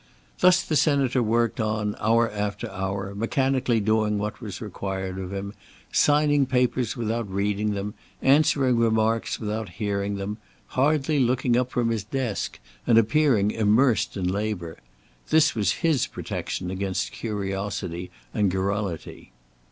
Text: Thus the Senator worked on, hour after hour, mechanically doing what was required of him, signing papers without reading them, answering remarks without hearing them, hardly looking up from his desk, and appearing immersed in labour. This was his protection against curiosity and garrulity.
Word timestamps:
Thus 0.39 0.63
the 0.63 0.75
Senator 0.75 1.21
worked 1.21 1.59
on, 1.59 1.95
hour 1.99 2.27
after 2.31 2.67
hour, 2.71 3.13
mechanically 3.13 3.79
doing 3.79 4.17
what 4.17 4.41
was 4.41 4.59
required 4.59 5.19
of 5.19 5.31
him, 5.31 5.53
signing 5.91 6.47
papers 6.47 6.97
without 6.97 7.29
reading 7.29 7.75
them, 7.75 7.93
answering 8.19 8.77
remarks 8.77 9.39
without 9.39 9.69
hearing 9.69 10.15
them, 10.15 10.39
hardly 10.69 11.19
looking 11.19 11.55
up 11.55 11.69
from 11.69 11.91
his 11.91 12.03
desk, 12.03 12.57
and 12.87 12.97
appearing 12.97 13.51
immersed 13.51 14.17
in 14.17 14.27
labour. 14.27 14.77
This 15.29 15.53
was 15.53 15.71
his 15.85 16.07
protection 16.07 16.71
against 16.71 17.11
curiosity 17.11 18.09
and 18.33 18.49
garrulity. 18.49 19.31